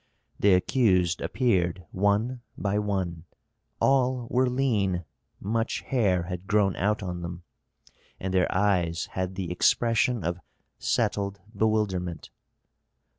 [0.39, 3.25] The accused appeared one by one.
[3.79, 5.05] All were lean;
[5.39, 7.43] much hair had grown out on them,
[8.19, 10.39] and their eyes had the expression of
[10.79, 12.31] settled bewilderment.